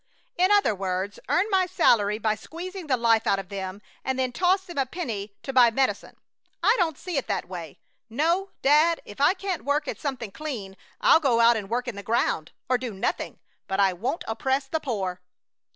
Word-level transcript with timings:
"In 0.35 0.49
other 0.51 0.73
words, 0.73 1.19
earn 1.29 1.45
my 1.51 1.67
salary 1.67 2.17
by 2.17 2.33
squeezing 2.33 2.87
the 2.87 2.97
life 2.97 3.27
out 3.27 3.37
of 3.37 3.49
them 3.49 3.83
and 4.03 4.17
then 4.17 4.31
toss 4.31 4.63
them 4.65 4.79
a 4.79 4.87
penny 4.87 5.35
to 5.43 5.53
buy 5.53 5.69
medicine. 5.69 6.15
I 6.63 6.75
don't 6.79 6.97
see 6.97 7.17
it 7.17 7.27
that 7.27 7.47
way! 7.47 7.77
No, 8.09 8.49
dad, 8.63 8.99
if 9.05 9.21
I 9.21 9.35
can't 9.35 9.63
work 9.63 9.87
at 9.87 9.99
something 9.99 10.31
clean 10.31 10.75
I'll 11.01 11.19
go 11.19 11.39
out 11.39 11.55
and 11.55 11.69
work 11.69 11.87
in 11.87 11.97
the 11.97 12.01
ground, 12.01 12.51
or 12.67 12.79
do 12.79 12.95
nothing, 12.95 13.37
but 13.67 13.79
I 13.79 13.93
won't 13.93 14.23
oppress 14.27 14.65
the 14.65 14.79
poor." 14.79 15.21